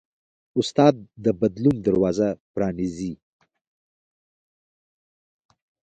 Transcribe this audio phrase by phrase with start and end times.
[0.59, 3.13] استاد د بدلون دروازه پرانیزي.